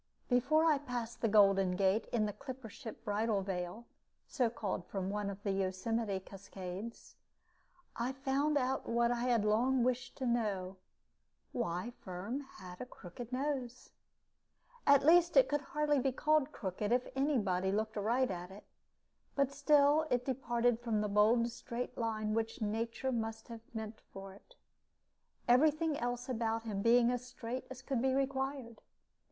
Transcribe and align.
Before 0.29 0.65
I 0.65 0.79
passed 0.79 1.21
the 1.21 1.27
Golden 1.27 1.75
Gate 1.75 2.07
in 2.07 2.25
the 2.25 2.33
clipper 2.33 2.69
ship 2.69 3.05
Bridal 3.05 3.43
Veil 3.43 3.85
(so 4.27 4.49
called 4.49 4.83
from 4.87 5.11
one 5.11 5.29
of 5.29 5.43
the 5.43 5.51
Yosemite 5.51 6.19
cascades) 6.19 7.17
I 7.95 8.11
found 8.11 8.57
out 8.57 8.89
what 8.89 9.11
I 9.11 9.25
had 9.25 9.45
long 9.45 9.83
wished 9.83 10.15
to 10.17 10.25
know 10.25 10.77
why 11.51 11.91
Firm 11.99 12.39
had 12.41 12.81
a 12.81 12.85
crooked 12.87 13.31
nose. 13.31 13.91
At 14.87 15.05
least, 15.05 15.37
it 15.37 15.47
could 15.47 15.61
hardly 15.61 15.99
be 15.99 16.11
called 16.11 16.51
crooked 16.51 16.91
if 16.91 17.07
any 17.15 17.37
body 17.37 17.71
looked 17.71 17.95
aright 17.95 18.31
at 18.31 18.49
it; 18.49 18.63
but 19.35 19.51
still 19.51 20.07
it 20.09 20.25
departed 20.25 20.79
from 20.79 21.01
the 21.01 21.09
bold 21.09 21.47
straight 21.51 21.95
line 21.95 22.33
which 22.33 22.59
nature 22.59 23.11
must 23.11 23.49
have 23.49 23.61
meant 23.71 24.01
for 24.11 24.33
it, 24.33 24.55
every 25.47 25.69
thing 25.69 25.95
else 25.99 26.27
about 26.27 26.63
him 26.63 26.81
being 26.81 27.11
as 27.11 27.23
straight 27.23 27.67
as 27.69 27.83
could 27.83 28.01
be 28.01 28.13
required. 28.15 28.81